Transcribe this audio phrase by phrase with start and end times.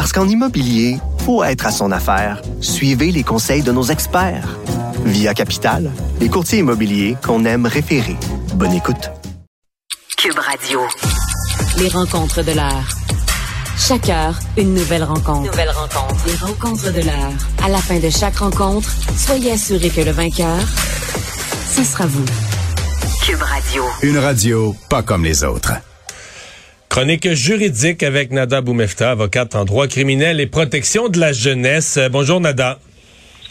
[0.00, 0.96] Parce qu'en immobilier,
[1.26, 2.40] faut être à son affaire.
[2.62, 4.48] Suivez les conseils de nos experts.
[5.04, 8.16] Via Capital, les courtiers immobiliers qu'on aime référer.
[8.54, 9.10] Bonne écoute.
[10.16, 10.80] Cube Radio.
[11.76, 12.88] Les rencontres de l'heure.
[13.76, 15.50] Chaque heure, une nouvelle rencontre.
[15.50, 16.26] Nouvelle rencontre.
[16.26, 17.32] Les rencontres de l'heure.
[17.62, 20.60] À la fin de chaque rencontre, soyez assurés que le vainqueur,
[21.76, 22.24] ce sera vous.
[23.22, 23.84] Cube Radio.
[24.00, 25.74] Une radio pas comme les autres.
[26.90, 32.00] Chronique juridique avec Nada Boumefta, avocate en droit criminel et protection de la jeunesse.
[32.10, 32.80] Bonjour Nada.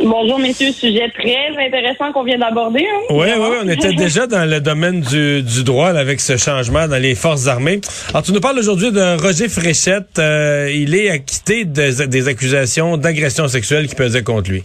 [0.00, 0.72] Bonjour, messieurs.
[0.72, 2.84] Sujet très intéressant qu'on vient d'aborder.
[3.10, 3.56] Oui, oui, oui.
[3.62, 7.80] On était déjà dans le domaine du, droit avec ce changement dans les forces armées.
[8.08, 10.18] Alors, tu nous parles aujourd'hui de Roger Fréchette.
[10.18, 14.64] Euh, il est acquitté des accusations d'agression sexuelle qui pesaient contre lui.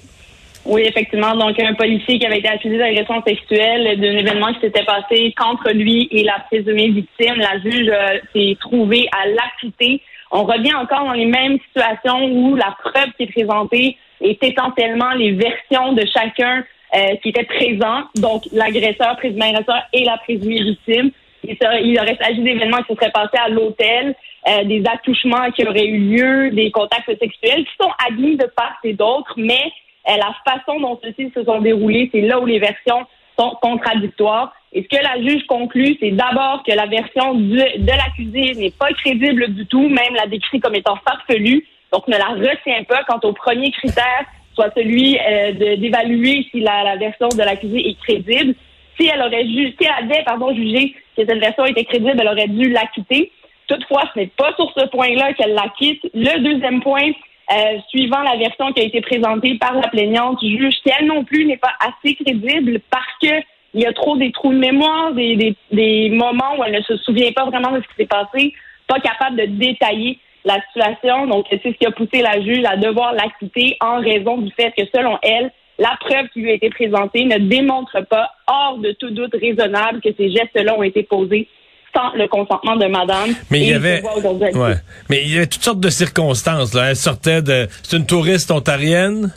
[0.66, 1.36] Oui, effectivement.
[1.36, 5.72] Donc, un policier qui avait été accusé d'agression sexuelle d'un événement qui s'était passé contre
[5.72, 7.36] lui et la présumée victime.
[7.36, 10.02] La juge euh, s'est trouvée à l'acquitter.
[10.32, 15.12] On revient encore dans les mêmes situations où la preuve qui est présentée est essentiellement
[15.12, 16.64] les versions de chacun
[16.96, 21.12] euh, qui était présent, donc l'agresseur, présumé agresseur et la présumée victime.
[21.44, 24.16] il aurait s'agi d'événements qui se seraient passés à l'hôtel,
[24.48, 28.78] euh, des attouchements qui auraient eu lieu, des contacts sexuels qui sont admis de part
[28.84, 29.72] et d'autre, mais
[30.06, 33.06] la façon dont ceux-ci se sont déroulés, c'est là où les versions
[33.38, 34.54] sont contradictoires.
[34.74, 38.92] Et ce que la juge conclut, c'est d'abord que la version de l'accusé n'est pas
[38.94, 43.20] crédible du tout, même la décrit comme étant farfelue, donc ne la retient pas quant
[43.24, 48.56] au premier critère, soit celui euh, d'évaluer si la, version de l'accusé est crédible.
[49.00, 52.48] Si elle aurait si elle avait pardon, jugé que cette version était crédible, elle aurait
[52.48, 53.32] dû l'acquitter.
[53.68, 56.04] Toutefois, ce n'est pas sur ce point-là qu'elle l'acquitte.
[56.14, 57.12] Le deuxième point,
[57.54, 61.46] euh, suivant la version qui a été présentée par la plaignante, juge qu'elle non plus
[61.46, 63.44] n'est pas assez crédible parce que
[63.76, 66.82] il y a trop des trous de mémoire, des, des, des moments où elle ne
[66.82, 68.54] se souvient pas vraiment de ce qui s'est passé,
[68.88, 71.26] pas capable de détailler la situation.
[71.28, 74.74] Donc, c'est ce qui a poussé la juge à devoir l'acquitter en raison du fait
[74.78, 78.92] que, selon elle, la preuve qui lui a été présentée ne démontre pas, hors de
[78.92, 81.48] tout doute raisonnable, que ces gestes-là ont été posés
[81.96, 83.30] sans le consentement de madame.
[83.50, 84.76] Mais il y avait, ouais.
[85.10, 86.74] mais il y avait toutes sortes de circonstances.
[86.74, 86.90] Là.
[86.90, 89.34] Elle sortait de, c'est une touriste ontarienne.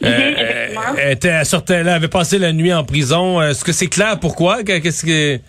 [0.00, 3.40] Mhm, euh, elle, était, elle sortait là, elle avait passé la nuit en prison.
[3.40, 4.18] Est-ce que c'est clair?
[4.20, 4.62] Pourquoi?
[4.62, 5.40] Qu'est-ce que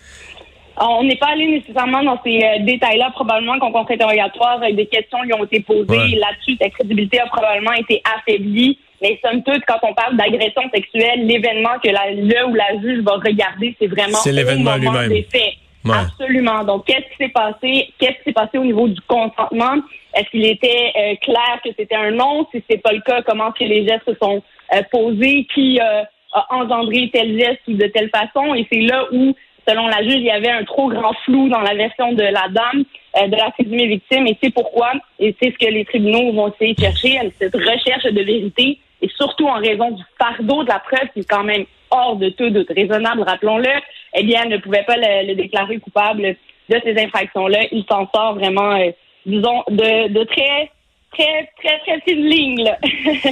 [0.80, 3.10] on n'est pas allé nécessairement dans ces euh, détails-là.
[3.12, 5.86] Probablement qu'en contre-interrogatoire, des questions lui ont été posées.
[5.88, 8.78] Là-dessus, sa crédibilité a probablement été affaiblie.
[9.02, 13.02] Mais somme toute, quand on parle d'agression sexuelle, l'événement que la, le ou la juge
[13.02, 15.12] va regarder, c'est vraiment l'événement lui-même.
[15.86, 16.64] Absolument.
[16.64, 17.92] Donc, qu'est-ce qui s'est passé?
[17.98, 19.76] Qu'est-ce qui s'est passé au niveau du consentement?
[20.14, 22.46] Est-ce qu'il était euh, clair que c'était un non?
[22.52, 24.42] Si c'est pas le cas, comment est-ce que les gestes se sont
[24.74, 25.46] euh, posés?
[25.54, 26.08] Qui a
[26.50, 28.54] engendré tel geste ou de telle façon?
[28.54, 29.34] Et c'est là où
[29.68, 32.48] selon la juge, il y avait un trop grand flou dans la version de la
[32.48, 32.84] dame,
[33.20, 36.52] euh, de la présumée victime, et c'est pourquoi, et c'est ce que les tribunaux vont
[36.52, 40.78] essayer de chercher, cette recherche de vérité, et surtout en raison du fardeau de la
[40.78, 43.68] preuve, qui est quand même hors de tout doute raisonnable, rappelons-le,
[44.18, 46.36] eh bien, elle ne pouvait pas le, déclarer coupable
[46.68, 47.60] de ces infractions-là.
[47.72, 48.90] Il s'en sort vraiment, euh,
[49.26, 50.70] disons, de, de très,
[51.12, 52.64] très, très, très fine ligne.
[52.64, 52.78] Là.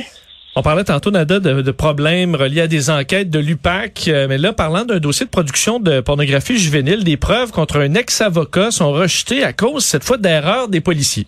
[0.59, 4.09] On parlait tantôt, Nada, de, problèmes reliés à des enquêtes de l'UPAC.
[4.09, 7.93] Euh, mais là, parlant d'un dossier de production de pornographie juvénile, des preuves contre un
[7.93, 11.27] ex-avocat sont rejetées à cause, cette fois, d'erreurs des policiers.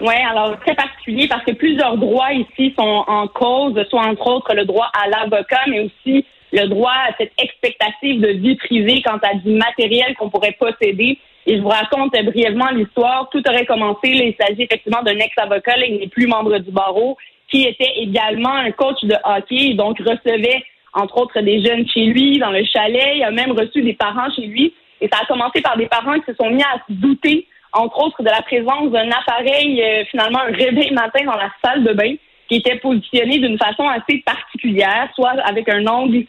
[0.00, 4.54] Oui, alors très particulier parce que plusieurs droits ici sont en cause, soit entre autres
[4.54, 6.24] le droit à l'avocat, mais aussi
[6.56, 11.18] le droit à cette expectative de vie privée quant à du matériel qu'on pourrait posséder.
[11.46, 13.28] Et je vous raconte brièvement l'histoire.
[13.30, 14.08] Tout aurait commencé.
[14.08, 15.76] il s'agit effectivement d'un ex-avocat.
[15.86, 17.16] il n'est plus membre du barreau
[17.48, 22.38] qui était également un coach de hockey, donc recevait entre autres des jeunes chez lui,
[22.38, 23.16] dans le chalet.
[23.16, 24.74] Il a même reçu des parents chez lui.
[25.00, 27.98] Et ça a commencé par des parents qui se sont mis à se douter, entre
[28.02, 31.92] autres, de la présence d'un appareil, euh, finalement un réveil matin dans la salle de
[31.92, 32.14] bain,
[32.48, 36.24] qui était positionné d'une façon assez particulière, soit avec un angle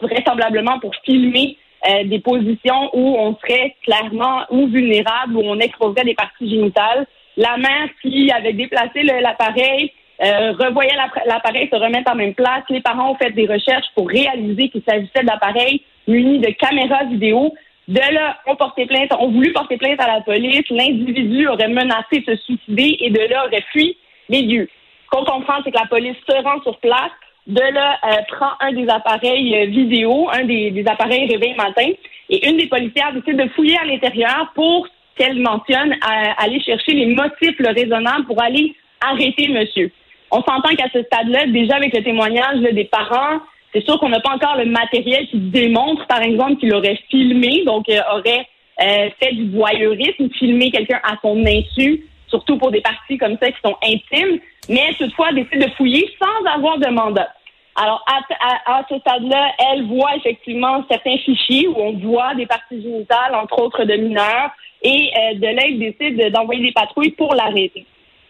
[0.00, 1.56] vraisemblablement pour filmer
[1.86, 7.06] euh, des positions où on serait clairement ou vulnérable, où on exposerait des parties génitales.
[7.36, 9.92] La mère qui avait déplacé l'appareil
[10.22, 10.96] euh, revoyait
[11.26, 12.62] l'appareil se remettre en même place.
[12.70, 17.52] Les parents ont fait des recherches pour réaliser qu'il s'agissait d'appareils munis de caméras vidéo.
[17.86, 20.64] De là, on porté plainte, on voulu porter plainte à la police.
[20.70, 23.98] L'individu aurait menacé de se suicider et de là aurait fui.
[24.30, 24.70] les lieux.
[25.04, 27.12] Ce qu'on comprend, c'est que la police se rend sur place,
[27.46, 31.90] de là euh, prend un des appareils euh, vidéo, un des, appareils réveil matin,
[32.30, 35.94] et une des policières décide de fouiller à l'intérieur pour, qu'elle mentionne,
[36.38, 39.92] aller chercher les motifs raisonnables pour aller arrêter monsieur.
[40.30, 43.38] On s'entend qu'à ce stade-là, déjà avec le témoignage des parents,
[43.74, 47.64] c'est sûr qu'on n'a pas encore le matériel qui démontre, par exemple, qu'il aurait filmé,
[47.64, 48.46] donc euh, aurait
[48.80, 53.50] euh, fait du voyeurisme, filmé quelqu'un à son insu, surtout pour des parties comme ça
[53.50, 54.38] qui sont intimes,
[54.68, 57.28] mais toutefois décide de fouiller sans avoir de mandat.
[57.76, 62.80] Alors, à, à, ce stade-là, elle voit effectivement certains fichiers où on voit des parties
[62.80, 64.50] génitales, entre autres de mineurs,
[64.82, 67.84] et euh, de elle décide d'envoyer des patrouilles pour l'arrêter.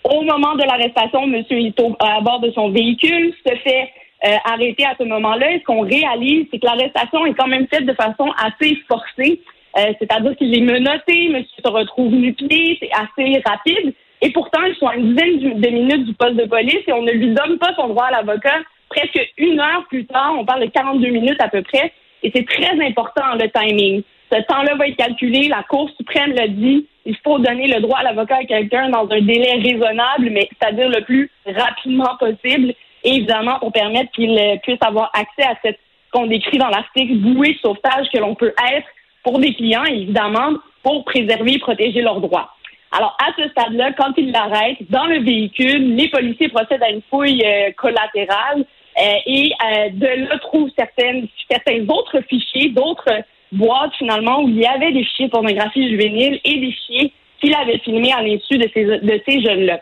[0.04, 1.44] Au moment de l'arrestation, M.
[1.50, 3.90] Ito, à bord de son véhicule, se fait
[4.24, 5.52] euh, arrêter à ce moment-là.
[5.52, 9.40] Et ce qu'on réalise, c'est que l'arrestation est quand même faite de façon assez forcée.
[9.76, 13.92] Euh, c'est-à-dire qu'il est menotté, monsieur se retrouve nu-pied, c'est assez rapide.
[14.24, 17.02] Et pourtant, ils sont à une dizaine de minutes du poste de police et on
[17.02, 18.56] ne lui donne pas son droit à l'avocat.
[18.88, 21.92] Presque une heure plus tard, on parle de 42 minutes à peu près.
[22.22, 24.02] Et c'est très important, le timing.
[24.32, 25.48] Ce temps-là va être calculé.
[25.48, 26.86] La Cour suprême l'a dit.
[27.04, 30.88] Il faut donner le droit à l'avocat à quelqu'un dans un délai raisonnable, mais c'est-à-dire
[30.88, 32.72] le plus rapidement possible.
[33.04, 35.78] Et évidemment, pour permettre qu'il puisse avoir accès à cette
[36.14, 38.86] qu'on décrit dans l'article bouée de sauvetage que l'on peut être
[39.22, 42.54] pour des clients, évidemment, pour préserver et protéger leurs droits.
[42.96, 47.02] Alors, à ce stade-là, quand ils l'arrêtent, dans le véhicule, les policiers procèdent à une
[47.10, 53.10] fouille euh, collatérale euh, et euh, de là trouvent certaines, certains autres fichiers, d'autres
[53.50, 57.52] boîtes finalement où il y avait des fichiers de pornographie juvénile et des fichiers qu'il
[57.56, 59.80] avait filmés à l'insu de ces, de ces jeunes-là.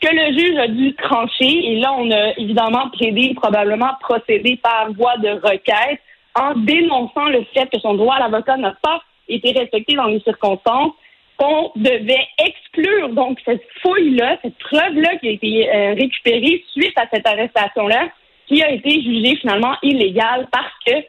[0.00, 4.92] Que le juge a dû trancher, et là on a évidemment plaidé, probablement procédé par
[4.92, 6.00] voie de requête,
[6.36, 10.20] en dénonçant le fait que son droit à l'avocat n'a pas été respecté dans les
[10.20, 10.92] circonstances,
[11.36, 17.06] qu'on devait exclure donc cette fouille-là, cette preuve-là qui a été euh, récupérée suite à
[17.12, 18.08] cette arrestation-là,
[18.46, 21.02] qui a été jugée finalement illégale parce que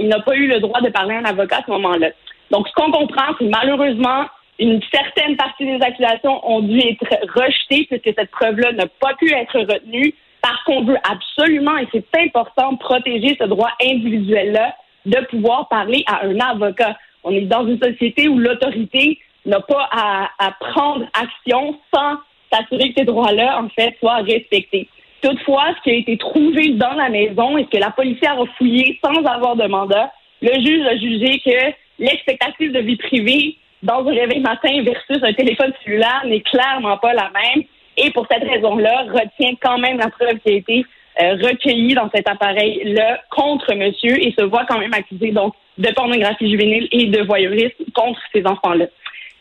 [0.00, 2.10] il n'a pas eu le droit de parler à un avocat à ce moment-là.
[2.50, 4.26] Donc, ce qu'on comprend, c'est malheureusement
[4.58, 9.32] une certaine partie des accusations ont dû être rejetées puisque cette preuve-là n'a pas pu
[9.32, 14.74] être retenue parce qu'on veut absolument, et c'est important, protéger ce droit individuel-là
[15.06, 16.96] de pouvoir parler à un avocat.
[17.24, 22.16] On est dans une société où l'autorité n'a pas à, à, prendre action sans
[22.52, 24.88] s'assurer que ces droits-là, en fait, soient respectés.
[25.22, 28.46] Toutefois, ce qui a été trouvé dans la maison et ce que la policière a
[28.58, 34.06] fouillé sans avoir de mandat, le juge a jugé que l'expectative de vie privée dans
[34.06, 37.64] un réveil matin versus un téléphone cellulaire n'est clairement pas la même.
[37.96, 40.86] Et pour cette raison-là, retient quand même la preuve qui a été
[41.20, 45.88] euh, recueillie dans cet appareil-là contre monsieur et se voit quand même accusé donc de
[45.92, 48.86] pornographie juvénile et de voyeurisme contre ces enfants-là.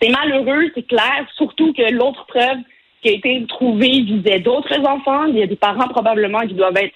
[0.01, 2.57] C'est malheureux, c'est clair, surtout que l'autre preuve
[3.01, 5.25] qui a été trouvée visait d'autres enfants.
[5.25, 6.95] Il y a des parents probablement qui doivent être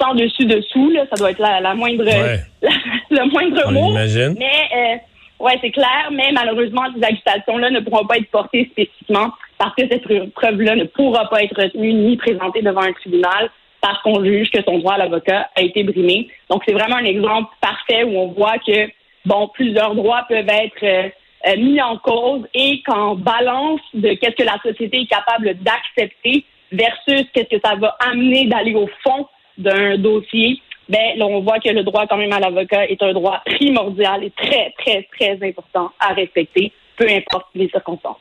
[0.00, 0.90] sans dessus dessous.
[0.90, 1.04] Là.
[1.10, 2.04] Ça doit être la, moindre,
[3.10, 3.92] le moindre mot.
[3.92, 6.10] Mais euh, ouais, c'est clair.
[6.12, 10.84] Mais malheureusement, ces accusations-là ne pourront pas être portées spécifiquement parce que cette preuve-là ne
[10.84, 13.50] pourra pas être retenue ni présentée devant un tribunal
[13.80, 16.28] parce qu'on juge que son droit à l'avocat a été brimé.
[16.48, 18.88] Donc, c'est vraiment un exemple parfait où on voit que,
[19.24, 21.08] bon, plusieurs droits peuvent être euh,
[21.46, 26.44] euh, mis en cause et qu'en balance de qu'est-ce que la société est capable d'accepter
[26.70, 29.26] versus qu'est-ce que ça va amener d'aller au fond
[29.58, 33.12] d'un dossier, ben là, on voit que le droit quand même à l'avocat est un
[33.12, 38.18] droit primordial et très, très, très important à respecter, peu importe les circonstances.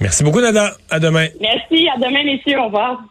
[0.00, 0.72] Merci beaucoup, Nada.
[0.90, 1.26] À demain.
[1.40, 1.88] Merci.
[1.88, 2.58] À demain, messieurs.
[2.58, 3.02] Au revoir.